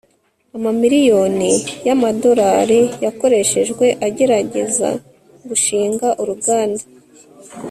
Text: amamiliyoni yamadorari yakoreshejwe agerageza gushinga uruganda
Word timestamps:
amamiliyoni 0.55 1.51
yamadorari 1.87 2.79
yakoreshejwe 3.05 3.85
agerageza 4.07 4.89
gushinga 5.47 6.07
uruganda 6.21 6.83